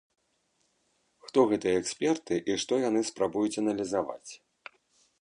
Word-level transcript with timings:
Хто 1.25 1.39
гэтыя 1.51 1.75
эксперты 1.83 2.41
і 2.53 2.57
што 2.65 2.83
яны 2.89 3.01
спрабуюць 3.13 3.57
аналізаваць? 3.67 4.31